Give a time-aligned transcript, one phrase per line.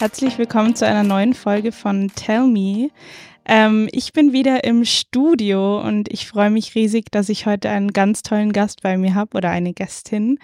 [0.00, 2.90] Herzlich willkommen zu einer neuen Folge von Tell Me.
[3.44, 7.92] Ähm, ich bin wieder im Studio und ich freue mich riesig, dass ich heute einen
[7.92, 10.38] ganz tollen Gast bei mir habe oder eine Gästin,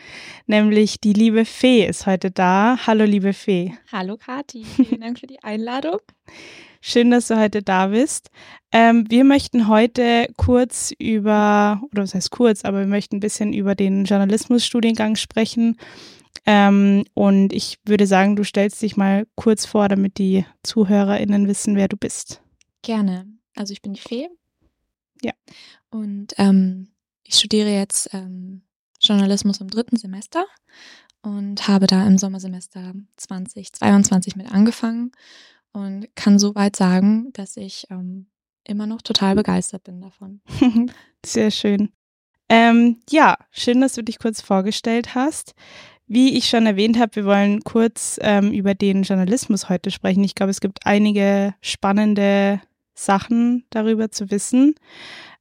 [0.48, 2.78] nämlich die liebe Fee ist heute da.
[2.84, 3.72] Hallo, liebe Fee.
[3.92, 4.64] Hallo, Kati.
[4.64, 6.00] Vielen Dank für die Einladung.
[6.80, 8.30] Schön, dass du heute da bist.
[8.72, 13.52] Ähm, wir möchten heute kurz über, oder was heißt kurz, aber wir möchten ein bisschen
[13.52, 15.76] über den Journalismusstudiengang sprechen
[16.46, 21.76] ähm, und ich würde sagen, du stellst dich mal kurz vor, damit die ZuhörerInnen wissen,
[21.76, 22.42] wer du bist.
[22.82, 23.26] Gerne.
[23.56, 24.28] Also ich bin die Fee.
[25.22, 25.32] Ja.
[25.90, 26.88] Und ähm,
[27.22, 28.62] ich studiere jetzt ähm,
[29.00, 30.44] Journalismus im dritten Semester
[31.22, 35.12] und habe da im Sommersemester 2022 mit angefangen
[35.72, 38.26] und kann soweit sagen, dass ich ähm,
[38.64, 40.40] immer noch total begeistert bin davon.
[41.24, 41.92] Sehr schön.
[42.48, 45.54] Ähm, ja, schön, dass du dich kurz vorgestellt hast.
[46.06, 50.22] Wie ich schon erwähnt habe, wir wollen kurz ähm, über den Journalismus heute sprechen.
[50.22, 52.60] Ich glaube, es gibt einige spannende
[52.94, 54.74] Sachen darüber zu wissen.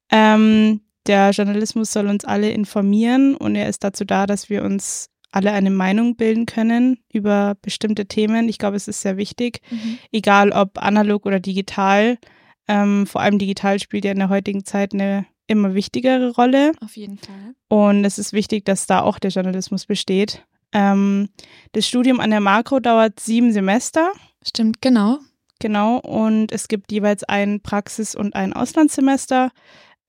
[0.10, 5.10] Ähm, der Journalismus soll uns alle informieren und er ist dazu da, dass wir uns
[5.32, 8.48] alle eine Meinung bilden können über bestimmte Themen.
[8.48, 9.98] Ich glaube, es ist sehr wichtig, mhm.
[10.12, 12.18] egal ob analog oder digital.
[12.68, 16.72] Ähm, vor allem digital spielt ja in der heutigen Zeit eine immer wichtigere Rolle.
[16.82, 17.56] Auf jeden Fall.
[17.68, 20.46] Und es ist wichtig, dass da auch der Journalismus besteht.
[20.74, 21.30] Ähm,
[21.72, 24.12] das Studium an der Makro dauert sieben Semester.
[24.46, 25.20] Stimmt, genau.
[25.60, 29.52] Genau, und es gibt jeweils ein Praxis- und ein Auslandssemester.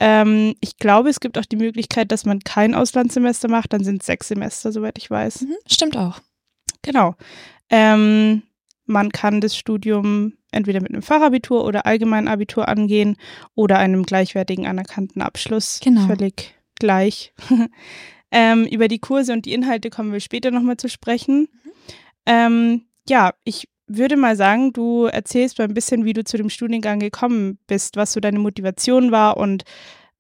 [0.01, 4.01] Ähm, ich glaube, es gibt auch die Möglichkeit, dass man kein Auslandssemester macht, dann sind
[4.01, 5.43] es sechs Semester, soweit ich weiß.
[5.43, 6.21] Mhm, stimmt auch.
[6.83, 7.15] Genau.
[7.71, 8.43] Ähm,
[8.87, 13.17] man kann das Studium entweder mit einem Fachabitur oder allgemeinen Abitur angehen
[13.55, 15.81] oder einem gleichwertigen anerkannten Abschluss.
[15.83, 16.07] Genau.
[16.07, 17.33] Völlig gleich.
[18.37, 21.49] Ähm, über die Kurse und die Inhalte kommen wir später nochmal zu sprechen.
[21.63, 21.71] Mhm.
[22.27, 26.51] Ähm, ja, ich würde mal sagen, du erzählst mal ein bisschen, wie du zu dem
[26.51, 29.65] Studiengang gekommen bist, was so deine Motivation war und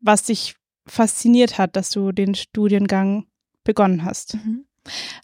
[0.01, 0.55] was dich
[0.87, 3.27] fasziniert hat, dass du den Studiengang
[3.65, 4.35] begonnen hast.
[4.35, 4.67] Mhm.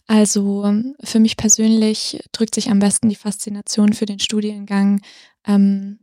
[0.07, 5.01] Also für mich persönlich drückt sich am besten die Faszination für den Studiengang
[5.45, 5.99] ähm,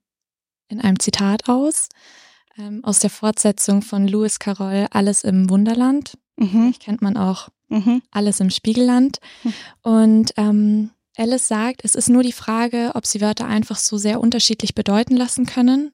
[0.68, 1.88] in einem Zitat aus,
[2.58, 6.18] ähm, aus der Fortsetzung von Louis Carroll Alles im Wunderland.
[6.36, 6.74] Mhm.
[6.78, 8.02] Kennt man auch mhm.
[8.10, 9.18] alles im Spiegelland.
[9.42, 9.54] Mhm.
[9.82, 14.20] Und ähm, Alice sagt, es ist nur die Frage, ob sie Wörter einfach so sehr
[14.20, 15.92] unterschiedlich bedeuten lassen können.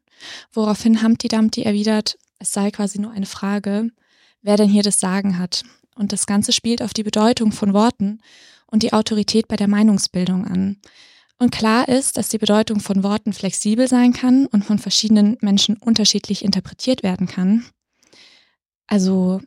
[0.53, 3.91] Woraufhin Humpty Dumpty erwidert, es sei quasi nur eine Frage,
[4.43, 5.63] wer denn hier das Sagen hat.
[5.95, 8.21] Und das Ganze spielt auf die Bedeutung von Worten
[8.67, 10.77] und die Autorität bei der Meinungsbildung an.
[11.39, 15.77] Und klar ist, dass die Bedeutung von Worten flexibel sein kann und von verschiedenen Menschen
[15.77, 17.65] unterschiedlich interpretiert werden kann.
[18.87, 19.41] Also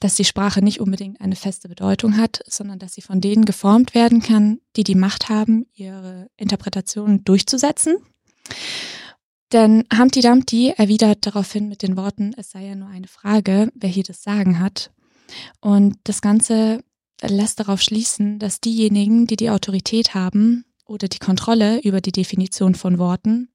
[0.00, 3.94] dass die Sprache nicht unbedingt eine feste Bedeutung hat, sondern dass sie von denen geformt
[3.94, 7.96] werden kann, die die Macht haben, ihre Interpretationen durchzusetzen.
[9.52, 13.88] Denn Humpty Dumpty erwidert daraufhin mit den Worten, es sei ja nur eine Frage, wer
[13.88, 14.90] hier das Sagen hat.
[15.60, 16.82] Und das Ganze
[17.22, 22.74] lässt darauf schließen, dass diejenigen, die die Autorität haben oder die Kontrolle über die Definition
[22.74, 23.48] von Worten,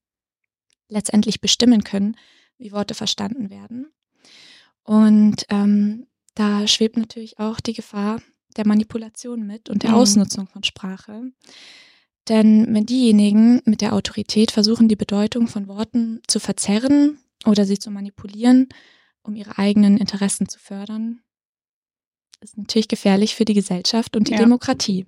[0.88, 2.18] letztendlich bestimmen können,
[2.58, 3.92] wie Worte verstanden werden.
[4.84, 8.22] Und ähm, da schwebt natürlich auch die Gefahr
[8.58, 9.98] der Manipulation mit und der mhm.
[9.98, 11.32] Ausnutzung von Sprache.
[12.28, 17.80] Denn wenn diejenigen mit der Autorität versuchen, die Bedeutung von Worten zu verzerren oder sie
[17.80, 18.70] zu manipulieren,
[19.24, 21.22] um ihre eigenen Interessen zu fördern,
[22.42, 24.40] ist natürlich gefährlich für die Gesellschaft und die ja.
[24.40, 25.06] Demokratie.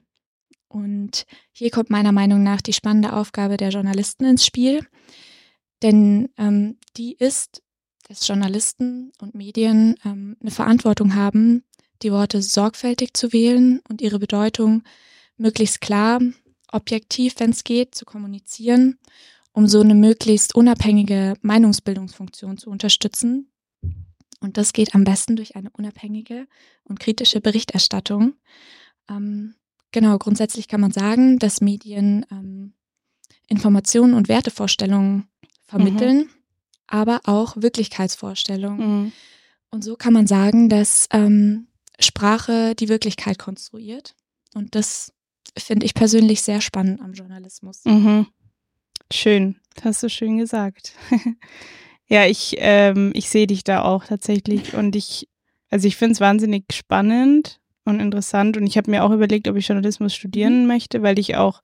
[0.74, 4.84] Und hier kommt meiner Meinung nach die spannende Aufgabe der Journalisten ins Spiel.
[5.84, 7.62] Denn ähm, die ist,
[8.08, 11.64] dass Journalisten und Medien ähm, eine Verantwortung haben,
[12.02, 14.82] die Worte sorgfältig zu wählen und ihre Bedeutung
[15.38, 16.20] möglichst klar,
[16.72, 18.98] objektiv, wenn es geht, zu kommunizieren,
[19.52, 23.52] um so eine möglichst unabhängige Meinungsbildungsfunktion zu unterstützen.
[24.40, 26.48] Und das geht am besten durch eine unabhängige
[26.84, 28.34] und kritische Berichterstattung.
[29.08, 29.54] Ähm,
[29.94, 32.74] genau, grundsätzlich kann man sagen, dass Medien ähm,
[33.48, 35.28] Informationen und Wertevorstellungen
[35.63, 36.18] vermitteln.
[36.18, 36.30] Mhm
[36.94, 39.04] aber auch Wirklichkeitsvorstellungen.
[39.04, 39.12] Mhm.
[39.72, 41.68] Und so kann man sagen, dass ähm,
[42.00, 44.16] Sprache die Wirklichkeit konstruiert.
[44.54, 45.12] Und das
[45.57, 47.84] finde ich persönlich sehr spannend am Journalismus.
[47.86, 48.28] Mhm.
[49.12, 50.94] Schön, das hast du schön gesagt.
[52.07, 55.28] ja, ich, ähm, ich sehe dich da auch tatsächlich und ich,
[55.72, 59.56] also ich finde es wahnsinnig spannend und interessant und ich habe mir auch überlegt, ob
[59.56, 60.68] ich Journalismus studieren mhm.
[60.68, 61.62] möchte, weil ich auch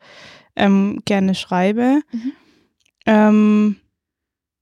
[0.56, 2.01] ähm, gerne schreibe.
[2.12, 2.31] Mhm.
[3.06, 3.75] Ähm,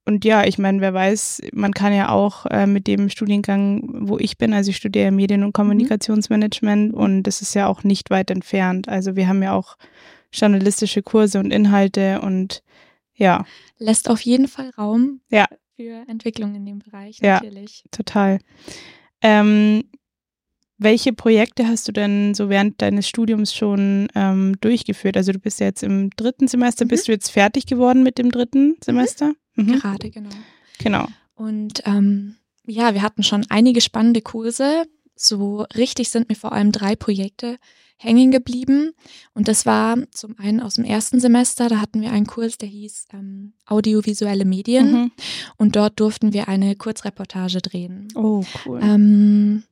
[0.04, 4.16] und ja, ich meine, wer weiß, man kann ja auch äh, mit dem Studiengang, wo
[4.18, 5.52] ich bin, also ich studiere Medien- und mhm.
[5.52, 6.98] Kommunikationsmanagement mhm.
[6.98, 8.88] und das ist ja auch nicht weit entfernt.
[8.88, 9.76] Also wir haben ja auch
[10.32, 12.62] journalistische Kurse und Inhalte und
[13.14, 13.44] ja.
[13.78, 15.46] Lässt auf jeden Fall Raum ja.
[15.76, 17.84] für Entwicklung in dem Bereich, ja, natürlich.
[17.90, 18.38] Total.
[19.20, 19.84] Ähm,
[20.78, 25.16] welche Projekte hast du denn so während deines Studiums schon ähm, durchgeführt?
[25.16, 26.88] Also du bist ja jetzt im dritten Semester, mhm.
[26.88, 29.34] bist du jetzt fertig geworden mit dem dritten Semester?
[29.56, 29.72] Mhm.
[29.80, 30.30] Gerade, genau.
[30.78, 31.06] Genau.
[31.34, 32.36] Und ähm,
[32.66, 34.84] ja, wir hatten schon einige spannende Kurse.
[35.16, 37.58] So richtig sind mir vor allem drei Projekte
[37.96, 38.92] hängen geblieben.
[39.34, 42.68] Und das war zum einen aus dem ersten Semester, da hatten wir einen Kurs, der
[42.68, 44.92] hieß ähm, Audiovisuelle Medien.
[44.92, 45.10] Mhm.
[45.56, 48.06] Und dort durften wir eine Kurzreportage drehen.
[48.14, 48.80] Oh, cool.
[48.80, 49.64] Ähm,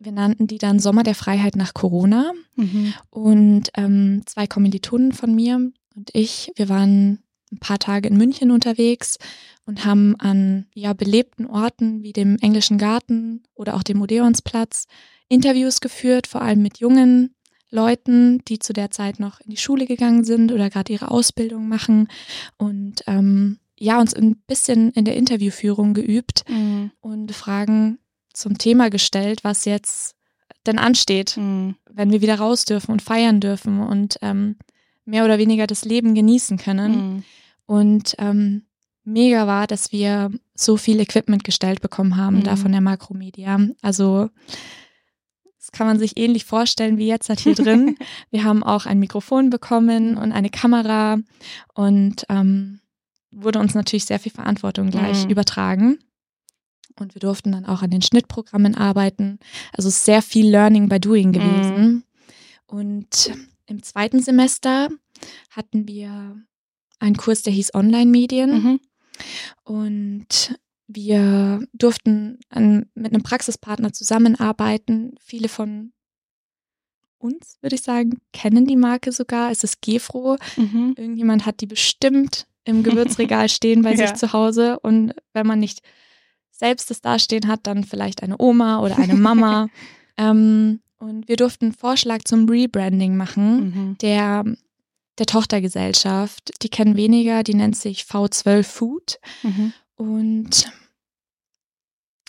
[0.00, 2.32] wir nannten die dann Sommer der Freiheit nach Corona.
[2.56, 2.94] Mhm.
[3.10, 8.50] Und ähm, zwei Kommilitonen von mir und ich, wir waren ein paar Tage in München
[8.50, 9.18] unterwegs
[9.66, 14.86] und haben an ja belebten Orten wie dem Englischen Garten oder auch dem Odeonsplatz
[15.28, 17.34] Interviews geführt, vor allem mit jungen
[17.70, 21.68] Leuten, die zu der Zeit noch in die Schule gegangen sind oder gerade ihre Ausbildung
[21.68, 22.08] machen
[22.56, 26.90] und ähm, ja uns ein bisschen in der Interviewführung geübt mhm.
[27.00, 27.98] und Fragen
[28.40, 30.16] zum Thema gestellt, was jetzt
[30.66, 31.76] denn ansteht, mhm.
[31.90, 34.56] wenn wir wieder raus dürfen und feiern dürfen und ähm,
[35.04, 36.92] mehr oder weniger das Leben genießen können.
[36.92, 37.24] Mhm.
[37.66, 38.62] Und ähm,
[39.04, 42.44] mega war, dass wir so viel Equipment gestellt bekommen haben, mhm.
[42.44, 43.58] da von der Makromedia.
[43.82, 44.28] Also
[45.58, 47.96] das kann man sich ähnlich vorstellen wie jetzt halt hier drin.
[48.30, 51.18] wir haben auch ein Mikrofon bekommen und eine Kamera
[51.74, 52.80] und ähm,
[53.30, 55.30] wurde uns natürlich sehr viel Verantwortung gleich mhm.
[55.30, 55.98] übertragen.
[57.00, 59.38] Und wir durften dann auch an den Schnittprogrammen arbeiten.
[59.72, 61.76] Also sehr viel Learning by Doing gewesen.
[61.76, 62.02] Mhm.
[62.66, 63.32] Und
[63.66, 64.88] im zweiten Semester
[65.50, 66.36] hatten wir
[66.98, 68.50] einen Kurs, der hieß Online-Medien.
[68.50, 68.80] Mhm.
[69.64, 75.14] Und wir durften an, mit einem Praxispartner zusammenarbeiten.
[75.20, 75.92] Viele von
[77.18, 79.50] uns, würde ich sagen, kennen die Marke sogar.
[79.50, 80.36] Es ist Gefro.
[80.56, 80.94] Mhm.
[80.96, 84.06] Irgendjemand hat die bestimmt im Gewürzregal stehen bei ja.
[84.06, 84.78] sich zu Hause.
[84.80, 85.80] Und wenn man nicht
[86.60, 89.68] selbst das dastehen hat, dann vielleicht eine Oma oder eine Mama.
[90.16, 93.98] ähm, und wir durften einen Vorschlag zum Rebranding machen, mhm.
[93.98, 94.44] der,
[95.18, 96.52] der Tochtergesellschaft.
[96.62, 99.18] Die kennen weniger, die nennt sich V12 Food.
[99.42, 99.72] Mhm.
[99.96, 100.70] Und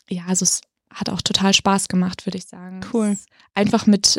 [0.10, 2.80] ja, also es hat auch total Spaß gemacht, würde ich sagen.
[2.94, 3.18] Cool.
[3.54, 4.16] Einfach mit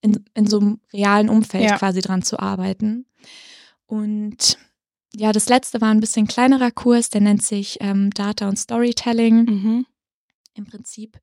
[0.00, 1.76] in, in so einem realen Umfeld ja.
[1.76, 3.04] quasi dran zu arbeiten.
[3.86, 4.58] Und
[5.14, 9.44] ja, das letzte war ein bisschen kleinerer Kurs, der nennt sich ähm, Data und Storytelling.
[9.44, 9.86] Mhm.
[10.54, 11.18] Im Prinzip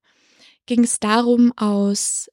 [0.65, 2.29] ging es darum, aus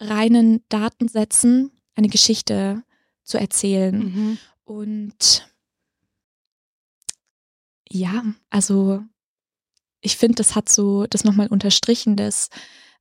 [0.00, 2.82] reinen Datensätzen eine Geschichte
[3.24, 3.98] zu erzählen.
[3.98, 4.38] Mhm.
[4.64, 5.48] Und
[7.88, 9.02] ja, also
[10.00, 12.48] ich finde, das hat so das nochmal unterstrichen, dass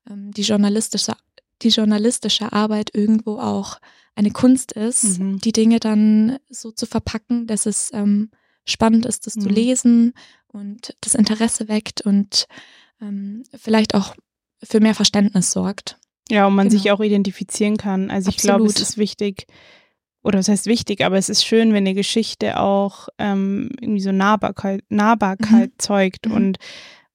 [0.09, 1.15] ähm, die journalistische,
[1.61, 3.79] die journalistische Arbeit irgendwo auch
[4.15, 5.39] eine Kunst ist, mhm.
[5.39, 8.31] die Dinge dann so zu verpacken, dass es ähm,
[8.65, 9.41] spannend ist, das mhm.
[9.41, 10.13] zu lesen
[10.47, 12.47] und das Interesse weckt und
[13.01, 14.15] ähm, vielleicht auch
[14.61, 15.97] für mehr Verständnis sorgt.
[16.29, 16.79] Ja, und man genau.
[16.79, 18.11] sich auch identifizieren kann.
[18.11, 19.47] Also ich glaube, es ist wichtig,
[20.21, 24.11] oder was heißt wichtig, aber es ist schön, wenn eine Geschichte auch ähm, irgendwie so
[24.11, 25.79] Nahbarkeit, Nahbarkeit mhm.
[25.79, 26.33] zeugt mhm.
[26.33, 26.57] und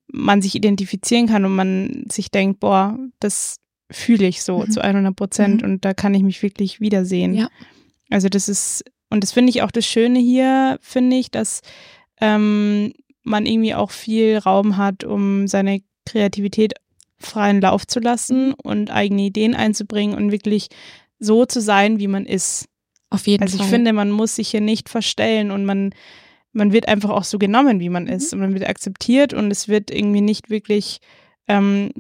[0.07, 3.57] man sich identifizieren kann und man sich denkt, boah, das
[3.95, 4.71] fühle ich so mhm.
[4.71, 5.69] zu 100 Prozent mhm.
[5.69, 7.35] und da kann ich mich wirklich wiedersehen.
[7.35, 7.49] Ja.
[8.11, 11.63] Also das ist, und das finde ich auch das Schöne hier, finde ich, dass
[12.21, 16.75] ähm, man irgendwie auch viel Raum hat, um seine Kreativität
[17.19, 20.69] freien Lauf zu lassen und eigene Ideen einzubringen und wirklich
[21.19, 22.69] so zu sein, wie man ist.
[23.11, 23.65] Auf jeden also Fall.
[23.65, 25.95] Also ich finde, man muss sich hier nicht verstellen und man,
[26.53, 28.11] man wird einfach auch so genommen, wie man mhm.
[28.11, 30.99] ist und man wird akzeptiert und es wird irgendwie nicht wirklich
[31.49, 31.93] ähm,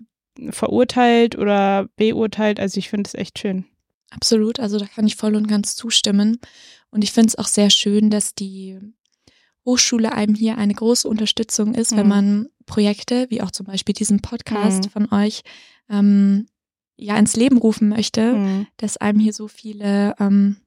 [0.50, 2.60] verurteilt oder beurteilt.
[2.60, 3.64] Also ich finde es echt schön.
[4.10, 6.38] Absolut, also da kann ich voll und ganz zustimmen.
[6.90, 8.78] Und ich finde es auch sehr schön, dass die
[9.64, 11.96] Hochschule einem hier eine große Unterstützung ist, mhm.
[11.96, 14.90] wenn man Projekte, wie auch zum Beispiel diesen Podcast mhm.
[14.90, 15.42] von euch,
[15.88, 16.46] ähm,
[16.96, 18.66] ja ins Leben rufen möchte, mhm.
[18.76, 20.58] dass einem hier so viele ähm,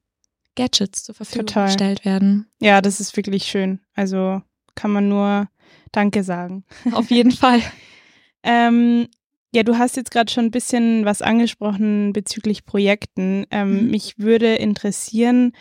[0.56, 1.66] Gadgets zur Verfügung Total.
[1.66, 2.50] gestellt werden.
[2.60, 3.80] Ja, das ist wirklich schön.
[3.94, 4.42] Also
[4.74, 5.48] kann man nur
[5.92, 6.64] Danke sagen.
[6.92, 7.62] Auf jeden Fall.
[8.42, 9.08] ähm,
[9.52, 13.46] ja, du hast jetzt gerade schon ein bisschen was angesprochen bezüglich Projekten.
[13.50, 13.90] Ähm, mhm.
[13.90, 15.52] Mich würde interessieren,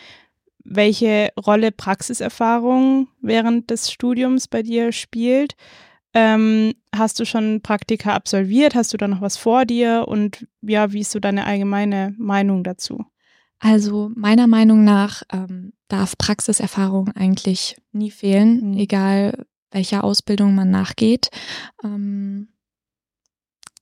[0.64, 5.56] welche Rolle Praxiserfahrung während des Studiums bei dir spielt.
[6.14, 8.76] Ähm, hast du schon Praktika absolviert?
[8.76, 10.06] Hast du da noch was vor dir?
[10.08, 13.06] Und ja, wie ist so deine allgemeine Meinung dazu?
[13.60, 18.78] Also meiner Meinung nach ähm, darf Praxiserfahrung eigentlich nie fehlen, mhm.
[18.78, 21.30] egal welcher Ausbildung man nachgeht.
[21.84, 22.50] Ähm,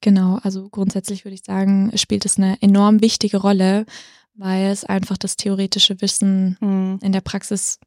[0.06, 3.88] Genau, also grundsätzlich würde ich sagen, spielt es eine enorm wichtige Rolle,
[4.36, 7.00] weil es einfach das theoretische Wissen Mhm.
[7.02, 7.80] in der Praxis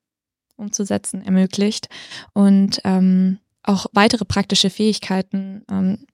[0.57, 1.89] umzusetzen ermöglicht
[2.33, 6.07] und ähm, auch weitere praktische Fähigkeiten ähm,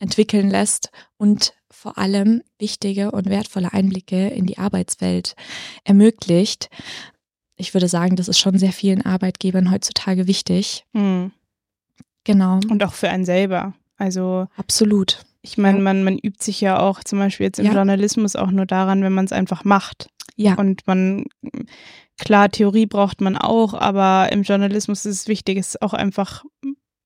[0.00, 5.34] entwickeln lässt und vor allem wichtige und wertvolle Einblicke in die Arbeitswelt
[5.84, 6.68] ermöglicht.
[7.56, 10.84] Ich würde sagen, das ist schon sehr vielen Arbeitgebern heutzutage wichtig.
[10.92, 11.32] Mhm.
[12.24, 13.72] Genau, Und auch für einen selber.
[14.02, 15.24] Also absolut.
[15.42, 15.84] ich meine, Ja.
[15.84, 17.72] man, man übt sich ja auch zum Beispiel jetzt im Ja.
[17.72, 20.08] Journalismus auch nur daran, wenn man es einfach macht.
[20.36, 21.26] Ja, Und man,
[22.18, 26.44] klar, Theorie braucht man auch, aber im Journalismus ist es wichtig, es auch einfach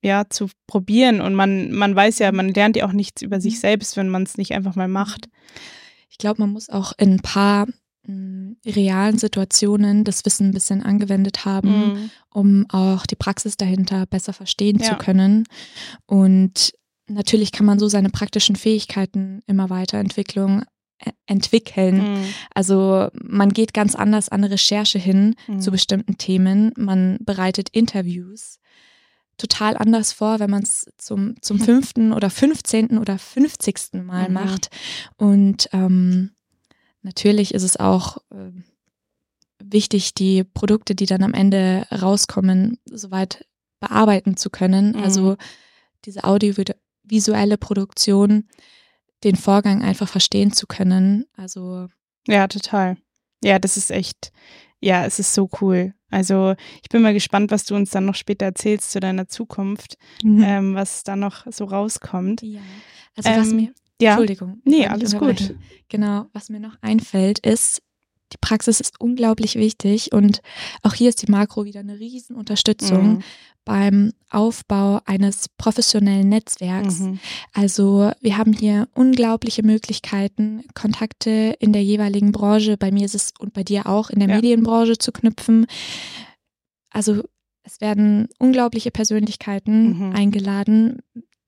[0.02, 1.20] ja zu probieren.
[1.20, 3.60] Und man, man weiß ja, man lernt ja auch nichts über sich Mhm.
[3.60, 5.28] selbst, wenn man es nicht einfach mal macht.
[6.08, 7.66] ich glaube, man muss auch in ein paar
[8.08, 11.68] mh, realen Situationen das Wissen ein bisschen angewendet haben.
[11.68, 12.10] Mhm.
[12.30, 14.90] um auch die Praxis dahinter besser verstehen Ja.
[14.90, 15.44] zu können.
[16.06, 16.72] Und
[17.08, 20.62] natürlich kann man so seine praktischen Fähigkeiten immer weiterentwicklung
[20.98, 21.98] äh, entwickeln.
[22.14, 22.24] Mhm.
[22.54, 25.60] Also man geht ganz anders an Recherche hin Mhm.
[25.60, 26.72] zu bestimmten Themen.
[26.76, 28.58] Man bereitet Interviews
[29.38, 34.34] total anders vor, wenn man es zum, zum fünften oder fünfzehnten oder fünfzigsten Mal Mhm.
[34.34, 34.70] macht.
[35.18, 36.30] Und ähm,
[37.02, 38.64] natürlich ist es auch ähm,
[39.62, 43.46] wichtig, die Produkte, die dann am Ende rauskommen, soweit
[43.80, 44.92] bearbeiten zu können.
[44.92, 45.02] Mhm.
[45.02, 45.36] Also
[46.06, 46.24] diese
[47.06, 48.48] audiovisuelle Produktion,
[49.24, 51.24] den Vorgang einfach verstehen zu können.
[51.36, 51.88] Also
[52.26, 52.96] Ja, total.
[53.42, 54.32] Ja, das ist echt,
[54.80, 55.94] ja, es ist so cool.
[56.10, 59.96] Also ich bin mal gespannt, was du uns dann noch später erzählst zu deiner Zukunft,
[60.24, 62.42] ähm, was da noch so rauskommt.
[62.42, 62.60] ja.
[63.16, 64.60] Also was Ähm, mir Ja, Entschuldigung.
[64.64, 65.54] nee, alles gut.
[65.88, 67.82] Genau, was mir noch einfällt, ist,
[68.32, 70.40] die Praxis ist unglaublich wichtig und
[70.82, 73.22] auch hier ist die Makro wieder eine Riesenunterstützung Mhm.
[73.64, 77.00] beim Aufbau eines professionellen Netzwerks.
[77.00, 77.18] Mhm.
[77.52, 83.30] Also wir haben hier unglaubliche Möglichkeiten, Kontakte in der jeweiligen Branche, bei mir ist es
[83.38, 84.34] und bei dir auch in der Ja.
[84.36, 85.66] Medienbranche zu knüpfen.
[86.90, 87.22] Also
[87.62, 90.12] es werden unglaubliche Persönlichkeiten Mhm.
[90.16, 90.98] eingeladen,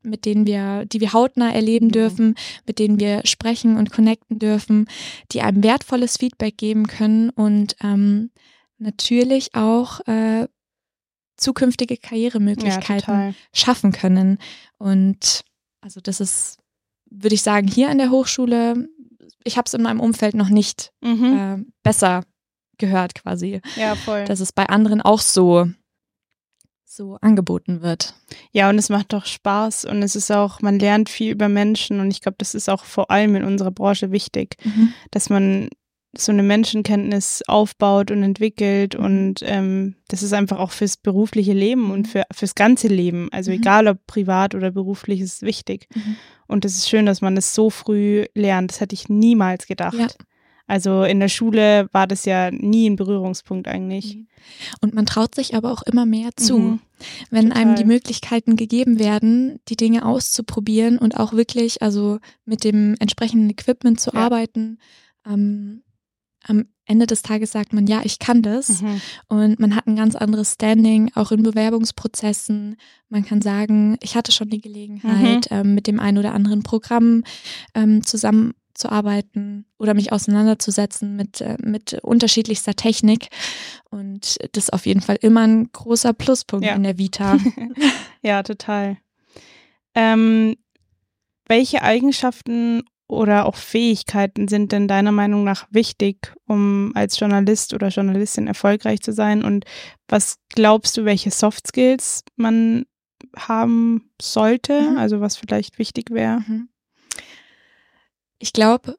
[0.09, 1.93] mit denen wir, die wir hautnah erleben Mhm.
[1.93, 2.35] dürfen,
[2.67, 4.87] mit denen wir sprechen und connecten dürfen,
[5.33, 8.31] die einem wertvolles Feedback geben können und ähm,
[8.79, 10.49] natürlich auch äh,
[11.37, 13.35] zukünftige Ja, Karrieremöglichkeiten total.
[13.53, 14.39] schaffen können.
[14.79, 15.43] Und
[15.81, 16.59] also das ist,
[17.11, 18.89] würde ich sagen, hier an der Hochschule,
[19.45, 21.39] ich habe es in meinem Umfeld noch nicht Mhm.
[21.65, 22.25] äh, besser
[22.79, 24.25] gehört quasi, Ja, voll.
[24.25, 25.69] dass es bei anderen auch so
[26.99, 28.15] so angeboten wird.
[28.53, 32.01] Ja, und es macht doch Spaß und es ist auch, man lernt viel über Menschen
[32.01, 34.57] und ich glaube, das ist auch vor allem in unserer Branche wichtig,
[35.13, 35.71] dass man
[36.17, 39.05] so eine Menschenkenntnis aufbaut und entwickelt Mhm.
[39.05, 41.91] und ähm, das ist einfach auch fürs berufliche Leben Mhm.
[41.93, 43.59] und für, fürs ganze Leben, also Mhm.
[43.59, 45.87] egal ob privat oder beruflich, ist wichtig.
[45.95, 46.17] Mhm.
[46.47, 48.71] Und es ist schön, dass man das so früh lernt.
[48.73, 49.95] Das hätte ich niemals gedacht.
[49.99, 50.07] Ja.
[50.69, 54.19] Also in der Schule war das ja nie ein Berührungspunkt eigentlich.
[54.81, 56.59] Und man traut sich aber auch immer mehr zu.
[56.59, 56.81] Mhm.
[57.31, 57.75] wenn einem Total.
[57.77, 64.01] die Möglichkeiten gegeben werden, die Dinge auszuprobieren und auch wirklich, also mit dem entsprechenden Equipment
[64.01, 64.21] zu Ja.
[64.27, 64.79] arbeiten.
[65.25, 65.83] Ähm,
[66.45, 68.81] am Ende des Tages sagt man, ja, ich kann das.
[68.83, 69.01] Mhm.
[69.29, 72.77] Und man hat ein ganz anderes Standing, auch in Bewerbungsprozessen.
[73.09, 77.23] Man kann sagen, ich hatte schon die Gelegenheit, ähm, mit dem einen oder anderen Programm
[77.75, 78.03] ähm,
[78.79, 83.29] zusammenzuarbeiten oder mich auseinanderzusetzen mit, äh, mit unterschiedlichster Technik.
[83.91, 86.75] Und das ist auf jeden Fall immer ein großer Pluspunkt Ja.
[86.75, 87.37] in der Vita.
[88.21, 88.97] Ja, total.
[89.95, 90.57] Ähm,
[91.47, 97.89] welche Eigenschaften oder auch Fähigkeiten sind denn deiner Meinung nach wichtig, um als Journalist oder
[97.89, 99.45] Journalistin erfolgreich zu sein?
[99.45, 99.65] Und
[100.09, 102.87] was glaubst du, welche Soft Skills man
[103.37, 104.91] haben sollte?
[104.91, 104.99] Mhm.
[104.99, 106.41] Also was vielleicht wichtig wäre?
[106.41, 106.69] Mhm.
[108.39, 108.97] Ich glaube,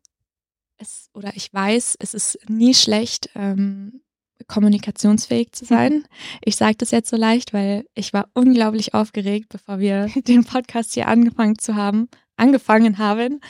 [0.77, 4.01] es oder ich weiß, es ist nie schlecht, ähm,
[4.47, 6.05] kommunikationsfähig zu sein.
[6.43, 10.93] Ich sage das jetzt so leicht, weil ich war unglaublich aufgeregt, bevor wir den Podcast
[10.93, 13.41] hier angefangen zu haben, angefangen haben.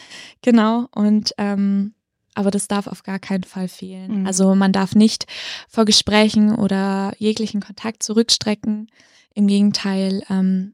[0.41, 0.87] Genau.
[0.93, 1.93] Und ähm,
[2.35, 4.21] aber das darf auf gar keinen Fall fehlen.
[4.21, 4.27] Mhm.
[4.27, 5.25] Also man darf nicht
[5.67, 8.89] vor Gesprächen oder jeglichen Kontakt zurückstrecken.
[9.33, 10.73] Im Gegenteil, ähm,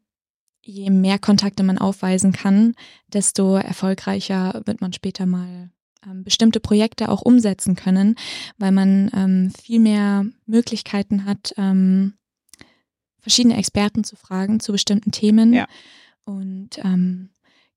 [0.65, 2.75] je mehr Kontakte man aufweisen kann,
[3.13, 5.69] desto erfolgreicher wird man später mal
[6.05, 8.15] ähm, bestimmte Projekte auch umsetzen können,
[8.57, 12.15] weil man ähm, viel mehr Möglichkeiten hat, ähm,
[13.19, 15.53] verschiedene Experten zu fragen zu bestimmten Themen.
[15.53, 15.67] Ja.
[16.25, 17.29] Und ähm,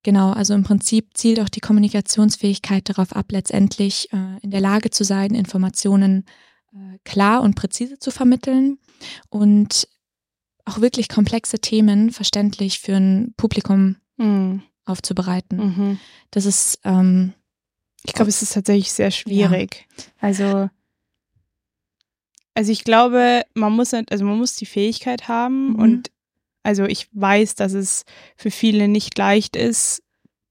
[0.02, 4.90] genau, also im Prinzip zielt auch die Kommunikationsfähigkeit darauf ab, letztendlich äh, in der Lage
[4.90, 6.24] zu sein, Informationen
[6.72, 8.78] äh, klar und präzise zu vermitteln
[9.28, 9.88] und
[10.68, 14.62] auch wirklich komplexe Themen verständlich für ein Publikum Mhm.
[14.84, 15.58] aufzubereiten.
[15.58, 16.00] Mhm.
[16.30, 17.34] Das ist ähm,
[18.04, 19.86] Ich glaube, es ist tatsächlich sehr schwierig.
[19.96, 20.04] Ja.
[20.20, 20.70] Also,
[22.54, 25.74] also ich glaube, man muss, also man muss die Fähigkeit haben mhm.
[25.76, 26.10] und
[26.64, 28.04] also ich weiß, dass es
[28.36, 30.02] für viele nicht leicht ist,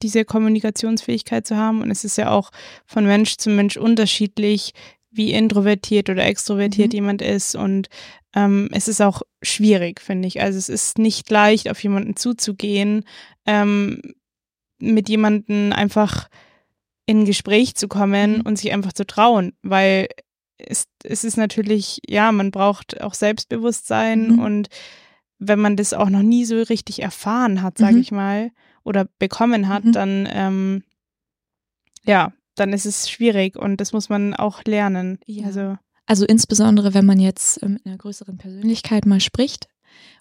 [0.02, 1.82] diese Kommunikationsfähigkeit zu haben.
[1.82, 2.52] Und es ist ja auch
[2.86, 4.74] von Mensch zu Mensch unterschiedlich,
[5.18, 6.96] wie introvertiert oder extrovertiert mhm.
[6.96, 7.56] jemand ist.
[7.56, 7.90] Und
[8.36, 10.42] ähm, es ist auch schwierig, finde ich.
[10.42, 13.04] Also es ist nicht leicht, auf jemanden zuzugehen,
[13.46, 14.02] ähm,
[14.80, 16.30] mit jemanden einfach
[17.06, 18.42] in ein Gespräch zu kommen mhm.
[18.42, 20.08] und sich einfach zu trauen, weil
[20.58, 24.40] es, es ist natürlich, ja, man braucht auch Selbstbewusstsein mhm.
[24.40, 24.68] und
[25.40, 28.02] wenn man das auch noch nie so richtig erfahren hat, sage mhm.
[28.02, 28.52] ich mal,
[28.84, 29.92] oder bekommen hat, mhm.
[29.92, 30.84] dann ähm,
[32.04, 35.20] ja, dann ist es schwierig und das muss man auch lernen.
[35.26, 35.46] Ja.
[35.46, 39.68] Also, also insbesondere, wenn man jetzt mit einer größeren Persönlichkeit mal spricht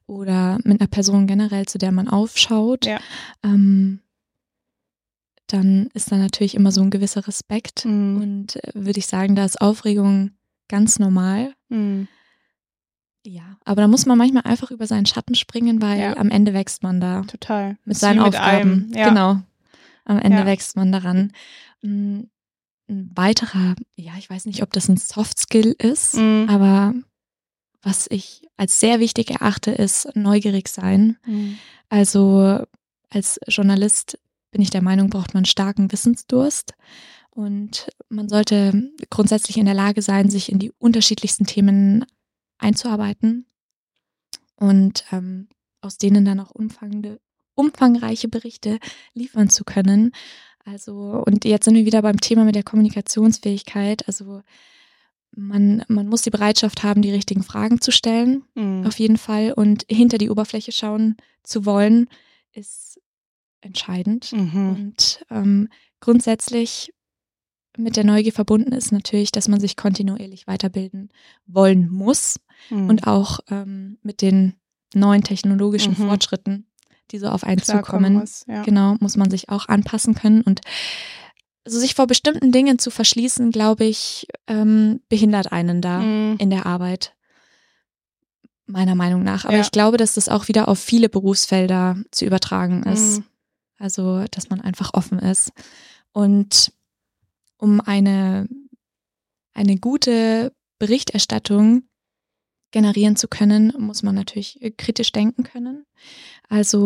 [0.06, 2.98] oder mit einer Person generell, zu der man aufschaut, ja.
[3.42, 4.00] ähm,
[5.46, 8.20] dann ist da natürlich immer so ein gewisser Respekt mhm.
[8.20, 10.32] und äh, würde ich sagen, da ist Aufregung
[10.68, 11.54] ganz normal.
[11.68, 12.08] Mhm.
[13.24, 16.16] Ja, aber da muss man manchmal einfach über seinen Schatten springen, weil ja.
[16.16, 17.22] am Ende wächst man da.
[17.22, 17.76] Total.
[17.84, 18.92] Mit seinen mit Aufgaben.
[18.94, 19.08] Ja.
[19.08, 19.40] Genau.
[20.04, 20.46] Am Ende ja.
[20.46, 21.32] wächst man daran.
[21.86, 22.30] Ein
[22.88, 26.46] weiterer, ja, ich weiß nicht, ob das ein Soft Skill ist, mhm.
[26.48, 26.94] aber
[27.82, 31.18] was ich als sehr wichtig erachte, ist neugierig sein.
[31.24, 31.58] Mhm.
[31.88, 32.62] Also
[33.10, 34.18] als Journalist
[34.50, 36.74] bin ich der Meinung, braucht man starken Wissensdurst.
[37.30, 42.06] Und man sollte grundsätzlich in der Lage sein, sich in die unterschiedlichsten Themen
[42.58, 43.46] einzuarbeiten
[44.56, 45.48] und ähm,
[45.82, 47.20] aus denen dann auch umfangende,
[47.54, 48.78] umfangreiche Berichte
[49.12, 50.12] liefern zu können.
[50.66, 54.06] Also, und jetzt sind wir wieder beim Thema mit der Kommunikationsfähigkeit.
[54.08, 54.42] Also,
[55.30, 58.84] man, man muss die Bereitschaft haben, die richtigen Fragen zu stellen, mhm.
[58.84, 59.52] auf jeden Fall.
[59.52, 62.08] Und hinter die Oberfläche schauen zu wollen,
[62.52, 63.00] ist
[63.60, 64.32] entscheidend.
[64.32, 64.70] Mhm.
[64.70, 65.68] Und ähm,
[66.00, 66.92] grundsätzlich
[67.76, 71.10] mit der Neugier verbunden ist natürlich, dass man sich kontinuierlich weiterbilden
[71.46, 72.88] wollen muss mhm.
[72.88, 74.54] und auch ähm, mit den
[74.94, 76.08] neuen technologischen mhm.
[76.08, 76.66] Fortschritten,
[77.10, 78.62] die so auf einen zukommen, muss, ja.
[78.62, 80.60] genau, muss man sich auch anpassen können und
[81.64, 86.36] also sich vor bestimmten Dingen zu verschließen, glaube ich, ähm, behindert einen da mhm.
[86.38, 87.12] in der Arbeit.
[88.66, 89.44] Meiner Meinung nach.
[89.44, 89.62] Aber ja.
[89.62, 93.18] ich glaube, dass das auch wieder auf viele Berufsfelder zu übertragen ist.
[93.18, 93.24] Mhm.
[93.78, 95.52] Also, dass man einfach offen ist.
[96.12, 96.72] Und
[97.58, 98.48] um eine,
[99.52, 101.82] eine gute Berichterstattung
[102.70, 105.84] generieren zu können, muss man natürlich kritisch denken können.
[106.48, 106.78] Also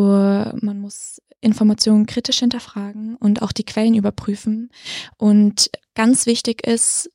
[0.60, 4.70] man muss Informationen kritisch hinterfragen und auch die Quellen überprüfen.
[5.16, 7.10] Und ganz wichtig ist,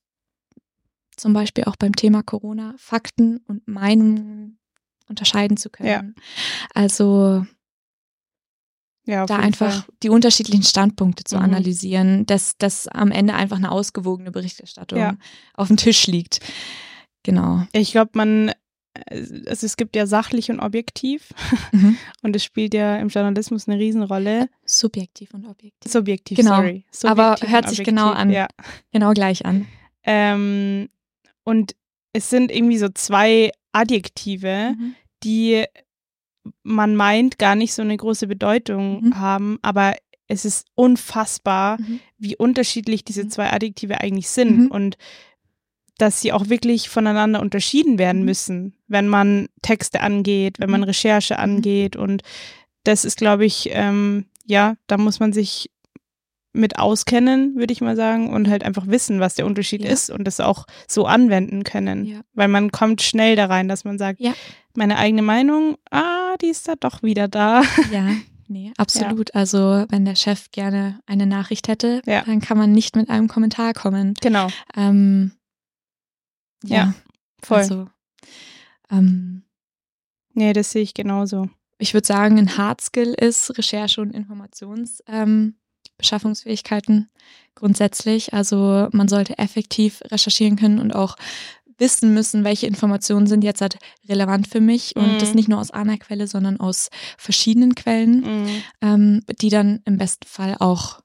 [1.15, 4.60] zum Beispiel auch beim Thema Corona, Fakten und Meinungen
[5.08, 6.15] unterscheiden zu können.
[6.17, 6.23] Ja.
[6.73, 7.45] Also
[9.05, 9.95] ja, da einfach Fall.
[10.01, 11.43] die unterschiedlichen Standpunkte zu mhm.
[11.43, 15.15] analysieren, dass, dass am Ende einfach eine ausgewogene Berichterstattung ja.
[15.53, 16.39] auf dem Tisch liegt.
[17.23, 17.63] Genau.
[17.71, 18.51] Ich glaube, man,
[19.10, 21.29] also es gibt ja sachlich und objektiv
[21.71, 21.97] mhm.
[22.21, 24.49] und es spielt ja im Journalismus eine Riesenrolle.
[24.65, 25.91] Subjektiv und objektiv.
[25.91, 26.55] Subjektiv, genau.
[26.58, 26.86] sorry.
[26.91, 28.29] Subjektiv Aber hört sich genau an.
[28.29, 28.47] Ja.
[28.91, 29.67] Genau gleich an.
[30.03, 30.89] Ähm,
[31.43, 31.75] und
[32.13, 34.95] es sind irgendwie so zwei Adjektive, mhm.
[35.23, 35.65] die
[36.63, 39.19] man meint, gar nicht so eine große Bedeutung mhm.
[39.19, 39.95] haben, aber
[40.27, 41.99] es ist unfassbar, mhm.
[42.17, 43.29] wie unterschiedlich diese mhm.
[43.29, 44.71] zwei Adjektive eigentlich sind mhm.
[44.71, 44.97] und
[45.97, 48.25] dass sie auch wirklich voneinander unterschieden werden mhm.
[48.25, 51.95] müssen, wenn man Texte angeht, wenn man Recherche angeht.
[51.95, 52.21] Und
[52.84, 55.69] das ist, glaube ich, ähm, ja, da muss man sich
[56.55, 59.89] mit auskennen, würde ich mal sagen, und halt einfach wissen, was der Unterschied ja.
[59.89, 62.05] ist und das auch so anwenden können.
[62.05, 62.21] Ja.
[62.34, 64.34] Weil man kommt schnell da rein, dass man sagt, ja.
[64.73, 67.62] meine eigene Meinung, ah, die ist da doch wieder da.
[67.91, 68.08] Ja,
[68.47, 69.36] nee, absolut.
[69.36, 73.73] Also wenn der Chef gerne eine Nachricht hätte, dann kann man nicht mit einem Kommentar
[73.73, 74.13] kommen.
[74.21, 74.47] Genau.
[74.75, 75.34] Ähm,
[76.69, 76.93] ja,
[77.41, 77.58] voll.
[77.60, 77.88] Also,
[78.91, 79.43] ähm,
[80.34, 81.49] nee, das sehe ich genauso.
[81.78, 85.04] Ich würde sagen, ein Hard Skill ist Recherche und Informations.
[85.08, 85.56] Ähm,
[87.56, 88.34] grundsätzlich.
[88.34, 91.15] Also man sollte effektiv recherchieren können und auch
[91.78, 95.19] wissen müssen, welche Informationen sind jetzt halt relevant für mich und mhm.
[95.19, 98.63] das nicht nur aus einer Quelle, sondern aus verschiedenen Quellen, mhm.
[98.82, 101.01] ähm, die dann im besten Fall auch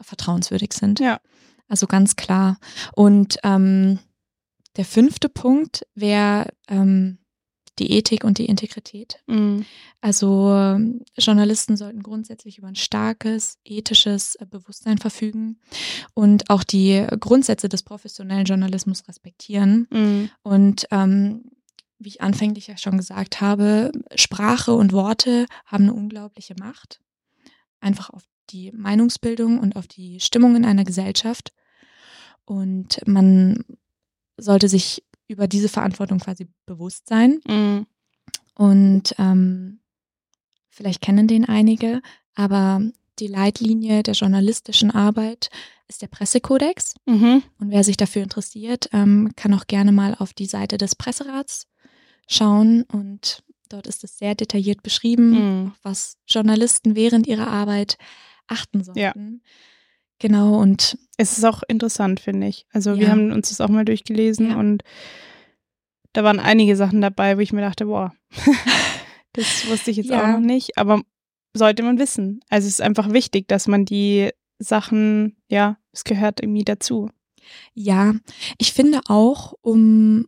[0.00, 1.00] vertrauenswürdig sind.
[1.00, 1.20] Ja.
[1.68, 2.58] Also ganz klar.
[2.94, 3.98] Und ähm,
[4.76, 7.18] der fünfte Punkt wäre ähm,
[7.78, 9.20] die Ethik und die Integrität.
[9.26, 9.64] Mhm.
[10.00, 10.78] Also
[11.18, 15.58] Journalisten sollten grundsätzlich über ein starkes ethisches Bewusstsein verfügen
[16.14, 19.88] und auch die Grundsätze des professionellen Journalismus respektieren.
[19.90, 20.30] Mhm.
[20.42, 21.50] Und ähm,
[21.98, 27.00] wie ich anfänglich ja schon gesagt habe, Sprache und Worte haben eine unglaubliche Macht.
[27.80, 31.52] Einfach auf die Meinungsbildung und auf die Stimmung in einer Gesellschaft.
[32.44, 33.64] Und man
[34.36, 37.40] sollte sich über diese Verantwortung quasi bewusst sein.
[37.46, 37.86] Mhm.
[38.54, 39.80] Und ähm,
[40.68, 42.02] vielleicht kennen den einige,
[42.34, 42.80] aber
[43.18, 45.50] die Leitlinie der journalistischen Arbeit
[45.88, 46.94] ist der Pressekodex.
[47.06, 47.42] Mhm.
[47.58, 51.66] Und wer sich dafür interessiert, ähm, kann auch gerne mal auf die Seite des Presserats
[52.28, 52.82] schauen.
[52.84, 55.72] Und dort ist es sehr detailliert beschrieben, Mhm.
[55.82, 57.98] was Journalisten während ihrer Arbeit
[58.46, 59.00] achten sollten.
[59.00, 59.12] Ja.
[60.20, 62.66] Genau, und Es ist auch interessant, finde ich.
[62.72, 63.10] Also wir Ja.
[63.10, 64.56] haben uns das auch mal durchgelesen Ja.
[64.56, 64.82] und
[66.12, 68.12] da waren einige Sachen dabei, wo ich mir dachte, boah,
[69.32, 70.22] das wusste ich jetzt Ja.
[70.22, 71.02] auch noch nicht, aber
[71.54, 72.40] sollte man wissen.
[72.48, 77.10] Also es ist einfach wichtig, dass man die Sachen, ja, es gehört irgendwie dazu.
[77.74, 78.14] ja,
[78.58, 80.26] ich finde auch, um,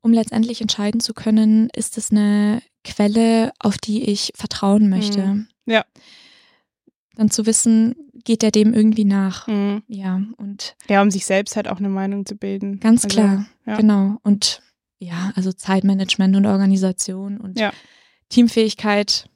[0.00, 5.24] um letztendlich entscheiden zu können, ist es eine Quelle, auf die ich vertrauen möchte.
[5.26, 5.48] Mhm.
[5.66, 5.84] Ja.
[7.16, 9.46] Dann zu wissen, geht der dem irgendwie nach.
[9.48, 9.82] Mhm.
[9.88, 12.78] Ja, und Ja, um sich selbst halt auch eine Meinung zu bilden.
[12.80, 13.76] Ganz Also, klar, ja.
[13.76, 14.18] genau.
[14.22, 14.62] Und
[14.98, 17.72] ja, also Zeitmanagement und Organisation und Ja.
[18.28, 19.28] Teamfähigkeit,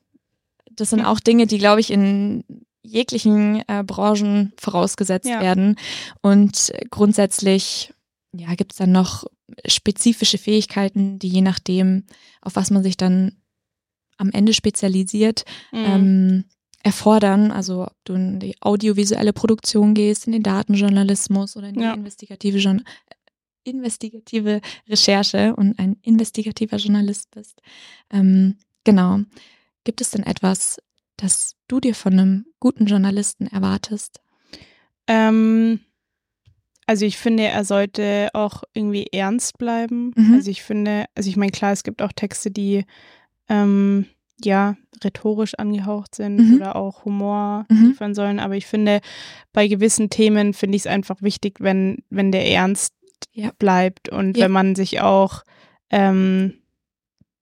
[0.72, 2.44] das sind auch Dinge, die, glaube ich, in
[2.82, 5.40] jeglichen äh, Branchen vorausgesetzt Ja.
[5.40, 5.76] werden.
[6.22, 7.92] Und grundsätzlich,
[8.34, 9.24] ja, gibt es dann noch
[9.66, 12.04] spezifische Fähigkeiten, die je nachdem,
[12.40, 13.36] auf was man sich dann
[14.16, 15.78] am Ende spezialisiert, Mhm.
[15.86, 16.44] ähm,
[16.82, 17.50] erfordern.
[17.52, 21.94] Also ob du in die audiovisuelle Produktion gehst, in den Datenjournalismus oder in die Ja.
[21.94, 22.84] investigative, Journa-
[23.64, 27.60] investigative Recherche und ein investigativer Journalist bist.
[28.10, 29.20] Ähm, genau.
[29.84, 30.78] Gibt es denn etwas,
[31.16, 34.20] das du dir von einem guten Journalisten erwartest?
[35.06, 35.80] Ähm,
[36.86, 40.12] also ich finde, er sollte auch irgendwie ernst bleiben.
[40.16, 40.34] Mhm.
[40.34, 42.84] Also ich finde, also ich meine, klar, es gibt auch Texte, die
[43.48, 44.06] ähm,
[44.42, 46.54] ja rhetorisch angehaucht sind Mhm.
[46.56, 47.88] oder auch Humor Mhm.
[47.88, 48.38] liefern sollen.
[48.40, 49.00] Aber ich finde,
[49.52, 52.94] bei gewissen Themen finde ich es einfach wichtig, wenn, wenn der ernst
[53.32, 53.50] Ja.
[53.58, 54.44] bleibt und Ja.
[54.46, 55.42] wenn man sich auch,
[55.90, 56.54] ähm,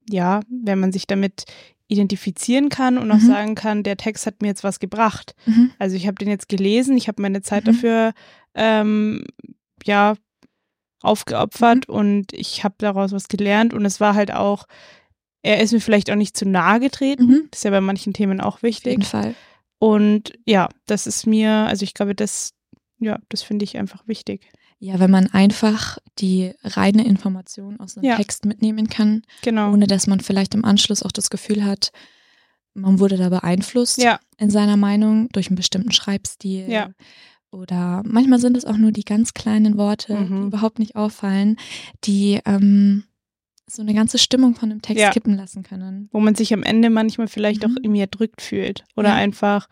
[0.09, 1.45] ja, wenn man sich damit
[1.87, 3.27] identifizieren kann und auch Mhm.
[3.27, 5.35] sagen kann, der Text hat mir jetzt was gebracht.
[5.47, 5.71] Mhm.
[5.79, 7.67] Also ich habe den jetzt gelesen, ich habe meine Zeit Mhm.
[7.67, 8.13] dafür
[8.55, 9.25] ähm,
[9.85, 10.15] ja
[11.03, 14.67] aufgeopfert und ich habe daraus was gelernt und es war halt auch,
[15.43, 17.27] er ist mir vielleicht auch nicht zu nahe getreten.
[17.27, 17.49] Mhm.
[17.51, 19.05] Das ist ja bei manchen Themen auch Auf jeden wichtig.
[19.07, 19.35] Fall.
[19.79, 22.53] Und ja, das ist mir, also ich glaube, das,
[22.99, 24.51] ja, das finde ich einfach wichtig.
[24.81, 28.17] Ja, wenn man einfach die reine Information aus einem Ja.
[28.17, 29.73] Text mitnehmen kann, Genau.
[29.73, 31.91] ohne dass man vielleicht im Anschluss auch das Gefühl hat,
[32.75, 36.71] man wurde da beeinflusst ja, in seiner Meinung durch einen bestimmten Schreibstil.
[36.71, 36.91] Ja.
[37.51, 40.47] Oder manchmal sind es auch nur die ganz kleinen Worte, die Mhm.
[40.49, 41.57] überhaupt nicht auffallen,
[42.05, 43.05] die ähm,
[43.71, 45.11] so eine ganze Stimmung von dem Text Ja.
[45.11, 46.09] kippen lassen können.
[46.13, 47.79] wo man sich am Ende manchmal vielleicht auch Mhm.
[47.83, 49.15] irgendwie erdrückt fühlt oder Ja.
[49.17, 49.69] einfach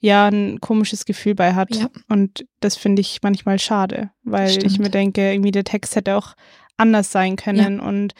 [0.00, 1.74] ja ein komisches Gefühl bei hat.
[1.74, 1.88] Ja.
[2.08, 6.34] Und das finde ich manchmal schade, weil ich mir denke, irgendwie der Text hätte auch
[6.76, 7.80] anders sein können.
[7.80, 8.14] Und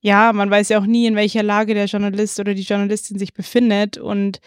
[0.00, 3.32] ja, man weiß ja auch nie, in welcher Lage der Journalist oder die Journalistin sich
[3.32, 3.96] befindet.
[3.96, 4.40] Und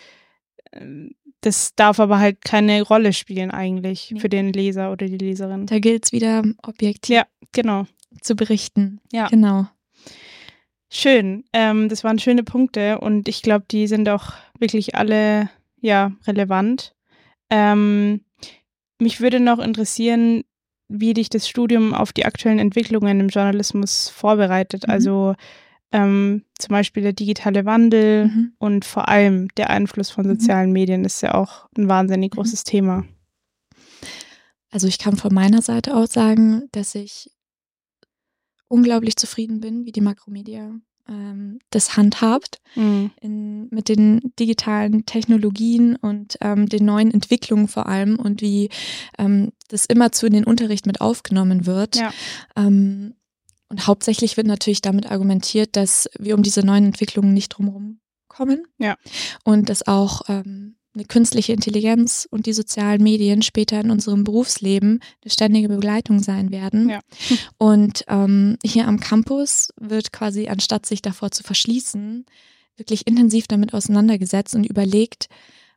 [0.73, 4.19] ähm, das darf aber halt keine Rolle spielen eigentlich Nee.
[4.19, 5.65] für den Leser oder die Leserin.
[5.65, 7.85] Da gilt es wieder objektiv Ja, genau.
[8.21, 8.99] zu berichten.
[9.11, 9.27] Ja.
[9.29, 9.67] Genau.
[10.99, 11.43] Schön.
[11.53, 15.47] Ähm, das waren schöne Punkte und ich glaube, die sind auch wirklich alle
[15.79, 16.95] ja relevant.
[17.51, 18.21] Ähm,
[18.99, 20.43] mich würde noch interessieren,
[20.89, 24.87] wie dich das Studium auf die aktuellen Entwicklungen im Journalismus vorbereitet.
[24.87, 24.91] Mhm.
[24.91, 25.35] Also
[25.91, 28.53] ähm, zum Beispiel der digitale Wandel Mhm.
[28.57, 30.31] und vor allem der Einfluss von Mhm.
[30.31, 32.37] sozialen Medien ist ja auch ein wahnsinnig Mhm.
[32.37, 33.05] großes Thema.
[34.71, 37.29] Also ich kann von meiner Seite aus sagen, dass ich
[38.67, 40.71] unglaublich zufrieden bin, wie die Makromedia
[41.09, 43.11] ähm, das handhabt Mhm.
[43.21, 48.69] in, mit den digitalen Technologien und ähm, den neuen Entwicklungen vor allem und wie
[49.17, 51.95] ähm, das immerzu in den Unterricht mit aufgenommen wird.
[51.95, 52.11] Ja.
[52.55, 53.13] Ähm,
[53.69, 58.63] und hauptsächlich wird natürlich damit argumentiert, dass wir um diese neuen Entwicklungen nicht drumherum kommen.
[58.77, 58.95] Ja.
[59.43, 64.99] Und dass auch ähm, eine künstliche Intelligenz und die sozialen Medien später in unserem Berufsleben
[65.23, 66.89] eine ständige Begleitung sein werden.
[66.89, 66.99] Ja.
[67.57, 72.25] Und ähm, hier am Campus wird quasi, anstatt sich davor zu verschließen,
[72.75, 75.29] wirklich intensiv damit auseinandergesetzt und überlegt,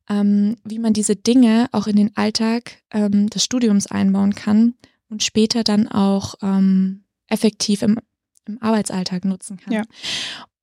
[0.08, 4.74] ähm, wie man diese Dinge auch in den Alltag ähm, des Studiums einbauen kann
[5.08, 7.98] und später dann auch ähm, effektiv im,
[8.46, 9.72] im Arbeitsalltag nutzen kann.
[9.72, 9.82] Ja.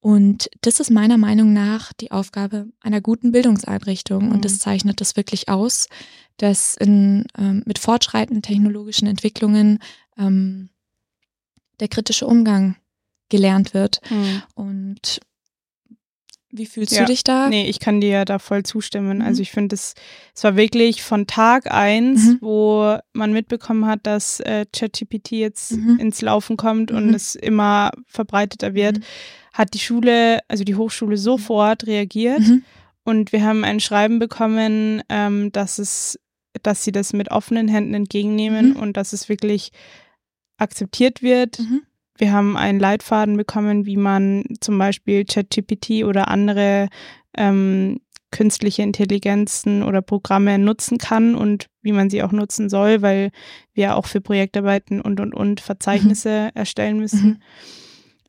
[0.08, 4.28] Und das ist meiner Meinung nach die Aufgabe einer guten Bildungseinrichtung.
[4.28, 4.32] Mhm.
[4.32, 5.90] Und das zeichnet das wirklich aus,
[6.38, 9.80] dass in, ähm, mit fortschreitenden technologischen Entwicklungen
[10.18, 10.70] ähm,
[11.82, 12.78] der kritische Umgang
[13.28, 14.00] gelernt wird.
[14.10, 14.44] Mhm.
[14.56, 15.20] Und
[16.50, 17.02] Wie fühlst ja.
[17.02, 17.50] du dich da?
[17.50, 19.22] Nee, ich kann dir da voll zustimmen.
[19.22, 19.28] Also mhm.
[19.28, 19.94] Also ich finde, es,
[20.34, 22.38] es war wirklich von Tag eins, mhm.
[22.42, 26.00] wo man mitbekommen hat, dass äh, ChatGPT jetzt mhm.
[26.00, 27.14] ins Laufen kommt und mhm.
[27.14, 29.04] es immer verbreiteter wird, mhm.
[29.54, 32.40] hat die Schule, also die Hochschule sofort reagiert.
[32.40, 32.64] Mhm.
[33.04, 36.20] Und wir haben ein Schreiben bekommen, ähm, dass es,
[36.64, 39.72] dass sie das mit offenen Händen entgegennehmen und dass es wirklich
[40.58, 41.60] akzeptiert wird
[42.18, 46.90] wir haben einen Leitfaden bekommen, wie man zum Beispiel ChatGPT oder andere
[47.36, 48.00] ähm,
[48.32, 53.32] künstliche Intelligenzen oder Programme nutzen kann und wie man sie auch nutzen soll, weil
[53.74, 56.60] wir auch für Projektarbeiten und und und Verzeichnisse mhm.
[56.60, 57.28] erstellen müssen.
[57.28, 57.42] Mhm.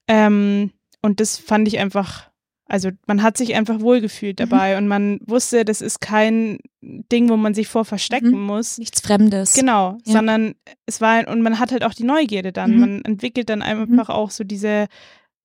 [0.06, 0.70] Ähm,
[1.02, 2.30] und das fand ich einfach
[2.68, 4.48] also man hat sich einfach wohlgefühlt mhm.
[4.48, 4.78] dabei mhm.
[4.78, 8.42] und man wusste, das ist kein Ding, wo man sich vor verstecken mhm.
[8.42, 8.78] muss.
[8.78, 9.54] Nichts Fremdes.
[9.54, 10.12] Genau, ja.
[10.12, 10.54] sondern
[10.86, 12.72] es war, und man hat halt auch die Neugierde dann.
[12.72, 12.80] Mhm.
[12.80, 14.14] Man entwickelt dann einfach mhm.
[14.14, 14.86] auch so diese,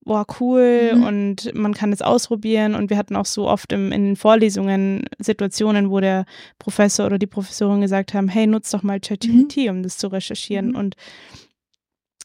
[0.04, 1.04] boah, cool mhm.
[1.04, 2.76] und man kann es ausprobieren.
[2.76, 6.26] Und wir hatten auch so oft im, in den Vorlesungen Situationen, wo der
[6.60, 10.76] Professor oder die Professorin gesagt haben, hey, nutz doch mal ChatGPT, um das zu recherchieren.
[10.76, 10.96] Und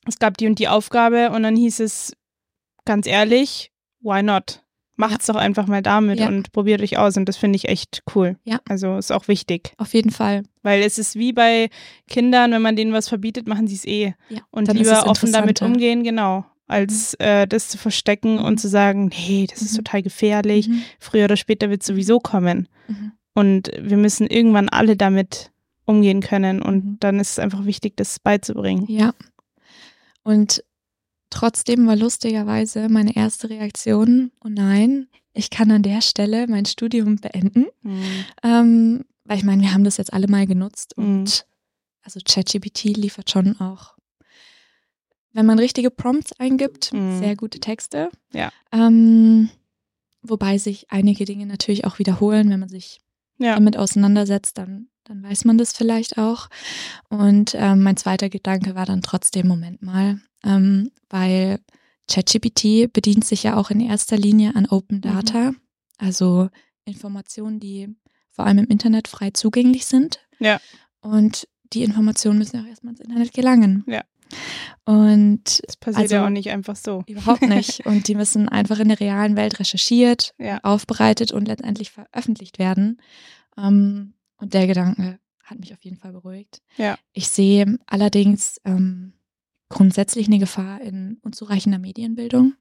[0.07, 2.15] es gab die und die Aufgabe und dann hieß es,
[2.85, 4.65] ganz ehrlich, why not?
[4.99, 5.35] Macht's ja.
[5.35, 6.29] doch einfach mal damit ja.
[6.29, 7.17] und probiert euch aus.
[7.17, 8.37] Und das finde ich echt cool.
[8.45, 8.61] Ja.
[8.69, 9.73] Also ist auch wichtig.
[9.79, 10.43] Auf jeden Fall.
[10.63, 11.71] Weil es ist wie bei
[12.09, 14.15] Kindern, wenn man denen was verbietet, machen sie es eh.
[14.29, 14.41] Ja.
[14.51, 16.45] Und lieber offen damit umgehen, genau.
[16.67, 17.25] Als mhm.
[17.25, 18.45] äh, das zu verstecken mhm.
[18.45, 19.85] und zu sagen, nee, das ist mhm.
[19.85, 20.69] total gefährlich.
[20.69, 20.83] Mhm.
[20.99, 22.69] Früher oder später wird es sowieso kommen.
[22.89, 23.13] Mhm.
[23.35, 25.53] Und wir müssen irgendwann alle damit
[25.85, 26.61] umgehen können.
[26.61, 28.85] Und dann ist es einfach wichtig, das beizubringen.
[28.89, 29.15] Ja.
[30.25, 30.63] Und
[31.31, 37.17] Trotzdem war lustigerweise meine erste Reaktion, oh nein, ich kann an der Stelle mein Studium
[37.17, 37.67] beenden.
[37.83, 38.25] Mhm.
[38.43, 42.03] Ähm, weil ich meine, wir haben das jetzt alle mal genutzt und mhm.
[42.03, 43.95] also ChatGPT liefert schon auch,
[45.33, 47.19] wenn man richtige Prompts eingibt, mhm.
[47.19, 48.11] sehr gute Texte.
[48.33, 48.51] Ja.
[48.73, 49.51] Ähm,
[50.23, 53.01] wobei sich einige Dinge natürlich auch wiederholen, wenn man sich
[53.39, 53.55] ja.
[53.55, 56.49] damit auseinandersetzt, dann, dann weiß man das vielleicht auch.
[57.09, 61.61] Und ähm, mein zweiter Gedanke war dann trotzdem, Moment mal, ähm, weil
[62.09, 65.03] ChatGPT bedient sich ja auch in erster Linie an Open mhm.
[65.03, 65.61] Data, mhm.
[65.99, 66.49] also
[66.85, 67.95] Informationen, die
[68.31, 70.21] vor allem im Internet frei zugänglich sind.
[70.39, 70.61] Ja.
[71.01, 73.85] Und die Informationen müssen auch erstmal ins Internet gelangen.
[73.87, 74.03] Ja.
[74.85, 77.03] Und das passiert also, ja auch nicht einfach so.
[77.07, 77.85] Überhaupt nicht.
[77.87, 80.61] Und die müssen einfach in der realen Welt recherchiert, ja.
[80.63, 83.01] aufbereitet und letztendlich veröffentlicht werden.
[83.57, 86.63] Ähm, und der Gedanke hat mich auf jeden Fall beruhigt.
[86.77, 86.97] Ja.
[87.13, 89.15] Ich sehe allerdings ähm,
[89.69, 92.55] grundsätzlich eine Gefahr in unzureichender Medienbildung.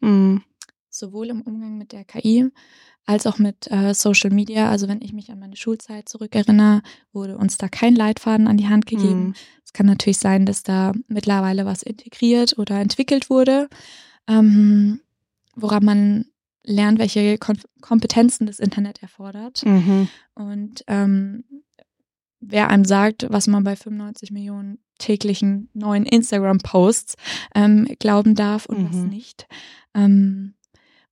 [0.00, 0.42] Mhm.
[0.90, 2.50] Sowohl im Umgang mit der KI
[3.06, 4.68] als auch mit äh, Social Media.
[4.70, 8.68] Also wenn ich mich an meine Schulzeit zurückerinnere, wurde uns da kein Leitfaden an die
[8.68, 9.28] Hand gegeben.
[9.28, 9.34] Mhm.
[9.64, 13.68] Es kann natürlich sein, dass da mittlerweile was integriert oder entwickelt wurde,
[14.26, 15.00] ähm,
[15.54, 16.26] woran man
[16.64, 19.64] lernt, welche Kom Kompetenzen das Internet erfordert.
[19.64, 20.08] Mhm.
[20.34, 21.44] Und ähm,
[22.40, 27.16] wer einem sagt, was man bei 95 Millionen täglichen neuen Instagram-Posts
[27.54, 28.88] ähm, glauben darf und mhm.
[28.88, 29.46] was nicht.
[29.94, 30.54] Ähm,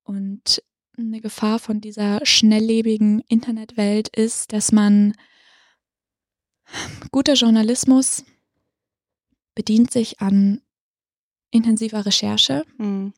[0.02, 0.62] und
[0.96, 5.14] eine Gefahr von dieser schnelllebigen Internetwelt ist, dass man
[7.10, 8.24] guter Journalismus
[9.54, 10.60] bedient sich an
[11.50, 12.64] intensiver Recherche.
[12.78, 13.12] Mhm.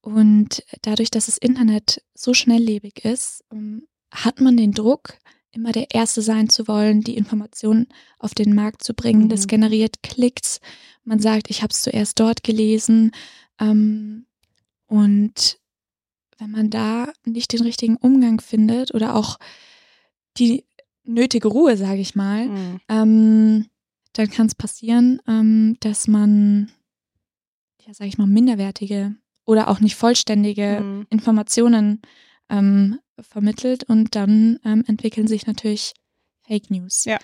[0.00, 5.18] Und dadurch, dass das Internet so schnelllebig ist, ähm, hat man den Druck,
[5.52, 9.24] immer der Erste sein zu wollen, die Informationen auf den Markt zu bringen.
[9.24, 9.28] Mhm.
[9.28, 10.60] Das generiert Klicks.
[11.04, 13.12] Man sagt, ich habe es zuerst dort gelesen.
[13.58, 14.26] Ähm,
[14.86, 15.58] und
[16.38, 19.38] wenn man da nicht den richtigen Umgang findet oder auch
[20.36, 20.64] die
[21.04, 22.80] nötige Ruhe, sage ich mal, mhm.
[22.88, 23.66] ähm,
[24.12, 26.70] dann kann es passieren, ähm, dass man,
[27.86, 31.06] ja, sage ich mal, minderwertige oder auch nicht vollständige mhm.
[31.08, 32.02] Informationen
[32.48, 35.94] ähm, vermittelt und dann ähm, entwickeln sich natürlich
[36.46, 37.04] Fake News.
[37.04, 37.18] Ja.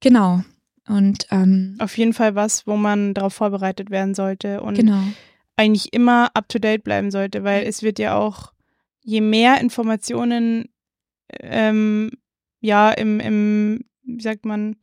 [0.00, 0.42] Genau.
[0.88, 5.02] Und ähm, auf jeden Fall was, wo man darauf vorbereitet werden sollte und genau.
[5.56, 8.52] eigentlich immer up to date bleiben sollte, weil es wird ja auch,
[9.02, 10.68] je mehr Informationen
[11.40, 12.10] ähm,
[12.60, 14.76] ja im, im, wie sagt man,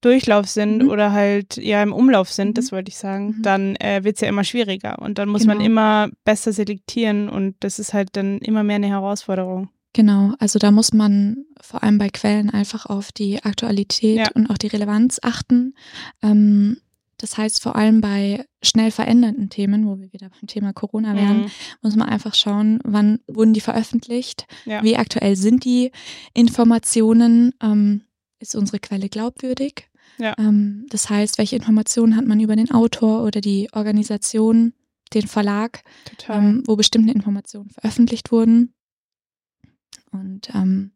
[0.00, 0.90] Durchlauf sind mhm.
[0.90, 2.54] oder halt ja im Umlauf sind, mhm.
[2.54, 3.42] das wollte ich sagen, mhm.
[3.42, 5.54] dann äh, wird es ja immer schwieriger und dann muss genau.
[5.54, 9.68] man immer besser selektieren und das ist halt dann immer mehr eine Herausforderung.
[9.92, 14.28] Genau, also da muss man vor allem bei Quellen einfach auf die Aktualität ja.
[14.34, 15.74] und auch die Relevanz achten.
[16.22, 16.78] Ähm,
[17.16, 21.42] das heißt, vor allem bei schnell verändernden Themen, wo wir wieder beim Thema Corona wären,
[21.42, 21.50] mhm.
[21.82, 24.82] muss man einfach schauen, wann wurden die veröffentlicht, ja.
[24.82, 25.90] wie aktuell sind die
[26.32, 28.02] Informationen, ähm,
[28.38, 29.89] ist unsere Quelle glaubwürdig
[30.20, 30.34] ja.
[30.38, 34.72] Ähm, das heißt, welche Informationen hat man über den Autor oder die Organisation
[35.12, 35.82] den Verlag,
[36.28, 38.74] ähm, wo bestimmte Informationen veröffentlicht wurden.
[40.12, 40.92] Und ähm,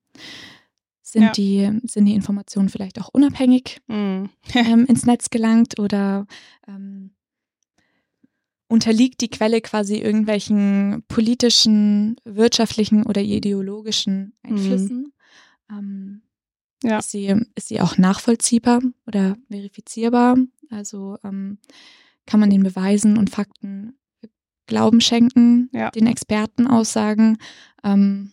[1.02, 1.32] sind, Ja.
[1.32, 4.30] die, sind die Informationen vielleicht auch unabhängig Mhm.
[4.54, 6.26] ähm, ins Netz gelangt oder
[6.68, 7.10] ähm,
[8.68, 15.12] unterliegt die Quelle quasi irgendwelchen politischen, wirtschaftlichen oder ideologischen Einflüssen?
[15.70, 16.22] Ähm,
[16.84, 16.98] Ja.
[16.98, 20.36] ist, sie, ist sie auch nachvollziehbar oder verifizierbar?
[20.70, 21.58] Also ähm,
[22.26, 23.98] kann man den Beweisen und Fakten
[24.66, 25.90] Glauben schenken, Ja.
[25.90, 27.38] den Expertenaussagen?
[27.82, 28.32] Ähm,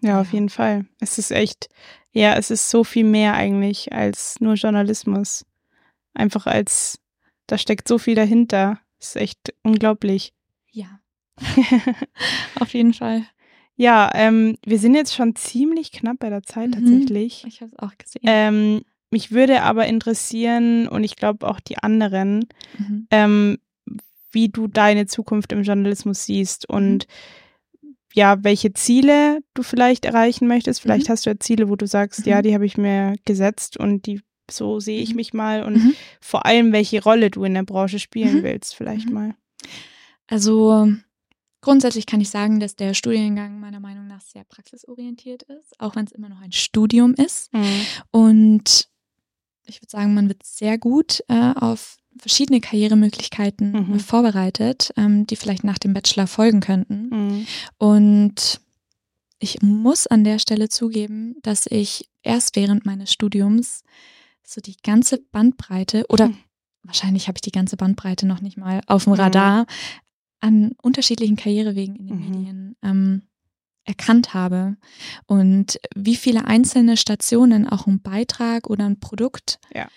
[0.00, 0.32] Ja, auf Ja.
[0.34, 0.86] jeden Fall.
[0.98, 1.68] Es ist echt,
[2.12, 5.44] ja, es ist so viel mehr eigentlich als nur Journalismus.
[6.14, 6.98] Einfach als,
[7.46, 8.80] da steckt so viel dahinter.
[8.98, 10.32] Es ist echt unglaublich.
[10.72, 11.00] ja,
[12.60, 13.24] auf jeden Fall.
[13.80, 16.74] Ja, ähm, wir sind jetzt schon ziemlich knapp bei der Zeit Mhm.
[16.74, 17.44] tatsächlich.
[17.48, 18.20] Ich habe es auch gesehen.
[18.24, 22.46] Ähm, mich würde aber interessieren, und ich glaube auch die anderen,
[22.78, 23.06] Mhm.
[23.10, 23.58] ähm,
[24.32, 27.06] wie du deine Zukunft im Journalismus siehst und
[28.12, 30.82] ja, welche Ziele du vielleicht erreichen möchtest.
[30.82, 31.12] Vielleicht Mhm.
[31.12, 32.42] hast du ja Ziele, wo du sagst, ja, Mhm.
[32.42, 35.16] die habe ich mir gesetzt und die so sehe ich Mhm.
[35.16, 35.94] mich mal und Mhm.
[36.20, 38.42] vor allem, welche Rolle du in der Branche spielen Mhm.
[38.42, 39.14] willst, vielleicht Mhm.
[39.14, 39.34] mal.
[40.26, 40.88] Also
[41.60, 46.06] grundsätzlich kann ich sagen, dass der Studiengang meiner Meinung nach sehr praxisorientiert ist, auch wenn
[46.06, 47.52] es immer noch ein Studium ist.
[47.52, 47.80] Mhm.
[48.10, 48.88] Und
[49.66, 54.00] ich würde sagen, man wird sehr gut äh, auf verschiedene Karrieremöglichkeiten Mhm.
[54.00, 57.08] vorbereitet, ähm, die vielleicht nach dem Bachelor folgen könnten.
[57.10, 57.46] Mhm.
[57.78, 58.60] Und
[59.38, 63.82] ich muss an der Stelle zugeben, dass ich erst während meines Studiums
[64.42, 66.36] so die ganze Bandbreite oder Hm.
[66.82, 69.20] wahrscheinlich habe ich die ganze Bandbreite noch nicht mal auf dem Mhm.
[69.20, 69.66] Radar
[70.40, 72.30] an unterschiedlichen Karrierewegen in den Mhm.
[72.30, 73.22] Medien ähm,
[73.84, 74.76] erkannt habe
[75.26, 79.88] und wie viele einzelne Stationen auch ein Beitrag oder ein Produkt Ja.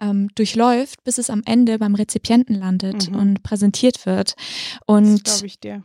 [0.00, 3.16] ähm, durchläuft, bis es am Ende beim Rezipienten landet Mhm.
[3.16, 4.34] und präsentiert wird.
[4.86, 5.82] Und glaube ich dir.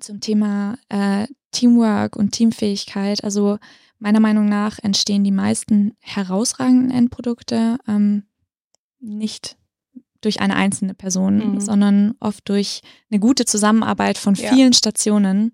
[0.00, 3.24] zum Thema äh, Teamwork und Teamfähigkeit.
[3.24, 3.58] Also
[3.98, 8.24] meiner Meinung nach entstehen die meisten herausragenden Endprodukte ähm,
[9.00, 9.56] nicht
[10.20, 11.60] durch eine einzelne Person, Mhm.
[11.60, 14.52] sondern oft durch eine gute Zusammenarbeit von Ja.
[14.52, 15.52] vielen Stationen.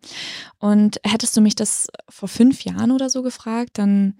[0.58, 4.14] Und hättest du mich das vor fünf Jahren oder so gefragt, dann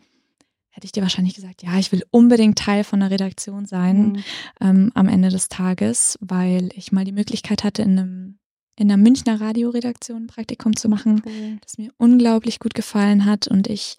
[0.71, 4.25] hätte ich dir wahrscheinlich gesagt, ja, ich will unbedingt Teil von einer Redaktion sein Mhm.
[4.61, 8.39] ähm, am Ende des Tages, weil ich mal die Möglichkeit hatte, in einem
[8.77, 11.59] in einer Münchner Radioredaktion ein Praktikum zu machen, Cool.
[11.63, 13.95] das mir unglaublich gut gefallen hat und ich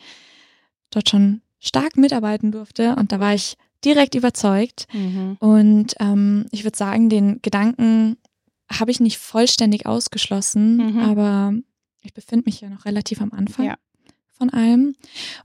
[0.90, 5.38] dort schon stark mitarbeiten durfte und da war ich direkt überzeugt Mhm.
[5.40, 8.18] und ähm, ich würde sagen, den Gedanken
[8.72, 11.00] habe ich nicht vollständig ausgeschlossen, Mhm.
[11.00, 11.54] aber
[12.04, 13.78] ich befinde mich ja noch relativ am Anfang Ja.
[14.32, 14.96] von allem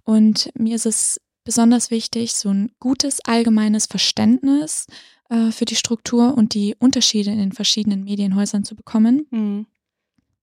[0.05, 4.87] und mir ist es besonders wichtig, so ein gutes allgemeines Verständnis
[5.31, 9.67] äh, für die Struktur und die Unterschiede in den verschiedenen Medienhäusern zu bekommen Mhm.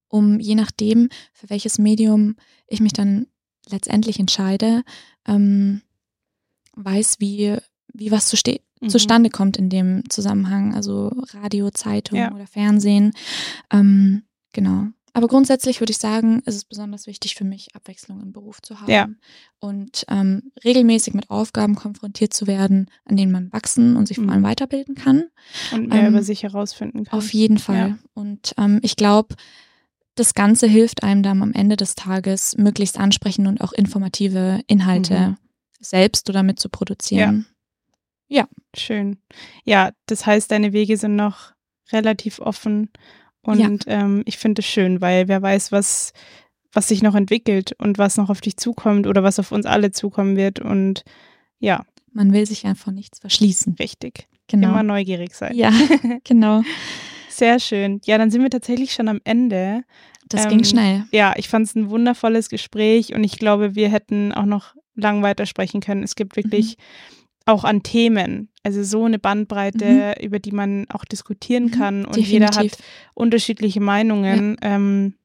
[0.10, 2.36] um je nachdem, für welches Medium
[2.67, 3.28] ich mich dann
[3.69, 4.84] letztendlich entscheide,
[5.28, 5.82] ähm,
[6.76, 7.58] weiß, wie,
[7.97, 8.89] wie was zuste Mhm.
[8.89, 12.31] zustande kommt in dem Zusammenhang, also Radio, Zeitung Ja.
[12.33, 13.12] oder Fernsehen.
[13.71, 14.21] Ähm,
[14.53, 14.88] genau.
[15.13, 18.79] Aber grundsätzlich würde ich sagen, ist es besonders wichtig für mich, Abwechslung im Beruf zu
[18.79, 19.07] haben Ja.
[19.60, 24.25] und ähm, regelmäßig mit Aufgaben konfrontiert zu werden, an denen man wachsen und sich Mhm.
[24.25, 25.23] vor allem weiterbilden kann.
[25.73, 27.17] Und mehr Ähm, über sich herausfinden kann.
[27.17, 27.97] Auf jeden Fall.
[28.13, 29.33] Und ähm, ich glaube,
[30.13, 35.29] das Ganze hilft einem dann am Ende des Tages, möglichst ansprechende und auch informative Inhalte
[35.29, 35.38] Mhm.
[35.79, 37.47] selbst oder mit zu produzieren.
[38.75, 39.17] Schön.
[39.63, 41.53] Ja, das heißt, deine Wege sind noch
[41.91, 42.89] relativ offen
[43.41, 46.13] und ähm, ich finde es schön, weil wer weiß, was,
[46.73, 49.91] was sich noch entwickelt und was noch auf dich zukommt oder was auf uns alle
[49.91, 51.03] zukommen wird und
[51.59, 53.75] ja, Man will sich ja vor nichts verschließen.
[53.79, 54.27] richtig.
[54.47, 54.69] Genau.
[54.69, 55.55] Immer neugierig sein.
[55.55, 55.71] ja,
[56.23, 56.61] genau.
[57.29, 57.99] Sehr schön.
[58.05, 59.83] Ja, dann sind wir tatsächlich schon am Ende.
[60.29, 61.05] Das Ähm, ging schnell.
[61.11, 65.23] Ja, ich fand es ein wundervolles Gespräch und ich glaube, wir hätten auch noch lang
[65.23, 66.03] weitersprechen können.
[66.03, 66.81] Es gibt wirklich Mhm.
[67.47, 72.17] Auch an Themen, also so eine Bandbreite, über die man auch diskutieren Mhm, kann und
[72.17, 72.86] jeder hat Definitiv.
[73.13, 74.57] unterschiedliche Meinungen.
[74.61, 75.15] Ähm,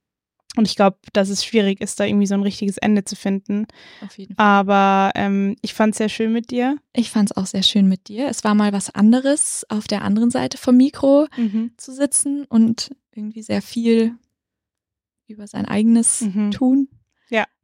[0.55, 3.67] und ich glaube, dass es schwierig ist, da irgendwie so ein richtiges Ende zu finden.
[4.03, 4.45] Auf jeden Fall.
[4.45, 6.77] Aber ähm, ich fand es sehr schön mit dir.
[6.93, 8.29] Ich fand es auch sehr schön mit dir.
[8.29, 11.27] Es war mal was anderes, auf der anderen Seite vom Mikro
[11.79, 14.15] zu sitzen und irgendwie sehr viel
[15.27, 16.51] über sein eigenes Mhm.
[16.51, 16.99] Tun Ja.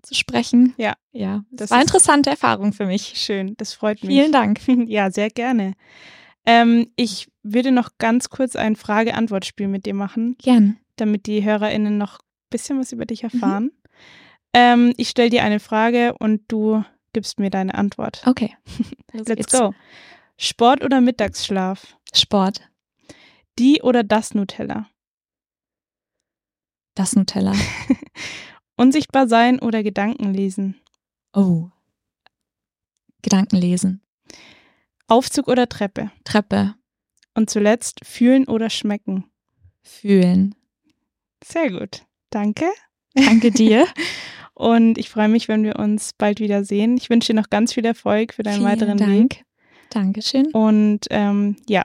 [0.08, 0.74] Zu sprechen.
[0.78, 0.94] Ja.
[1.12, 3.12] Ja, Das war eine interessante Erfahrung für mich.
[3.16, 4.10] Schön, das freut mich.
[4.10, 4.60] Vielen Dank.
[4.88, 5.74] Ja, sehr gerne.
[6.46, 10.78] Ähm, ich würde noch ganz kurz ein Frage-Antwort-Spiel mit dir machen, Gern.
[10.96, 13.28] damit die HörerInnen noch ein bisschen was über dich Mhm.
[13.32, 13.70] erfahren.
[14.54, 16.82] Ähm, ich stelle dir eine Frage und du
[17.12, 18.22] gibst mir deine Antwort.
[18.26, 18.56] Okay.
[19.12, 19.52] Let's geht's.
[19.52, 19.74] go.
[20.38, 21.96] Sport oder Mittagsschlaf?
[22.14, 22.62] Sport.
[23.58, 24.88] Die oder das Nutella?
[26.94, 27.52] Das Nutella.
[28.78, 30.76] Unsichtbar sein oder Gedanken lesen?
[31.34, 31.68] Oh.
[33.22, 34.00] Gedanken lesen.
[35.08, 36.12] Aufzug oder Treppe?
[36.24, 36.74] Treppe.
[37.34, 39.24] Und zuletzt fühlen oder schmecken?
[39.82, 40.54] Fühlen.
[41.42, 42.06] Sehr gut.
[42.30, 42.66] Danke.
[43.14, 43.86] Danke dir.
[44.54, 46.96] Und ich freue mich, wenn wir uns bald wieder sehen.
[46.96, 49.10] Ich wünsche dir noch ganz viel Erfolg für deinen Vielen weiteren Dank.
[49.12, 49.44] Weg.
[49.90, 50.48] Dankeschön.
[50.52, 51.82] Und ähm, ja,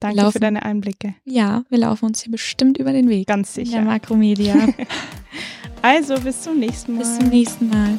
[0.00, 1.14] danke laufen- für deine Einblicke.
[1.24, 3.26] Ja, wir laufen uns hier bestimmt über den Weg.
[3.26, 3.82] Ganz In der sicher.
[3.82, 4.54] Makromedia.
[5.82, 6.98] Also bis zum nächsten Mal.
[7.00, 7.98] Bis zum nächsten Mal.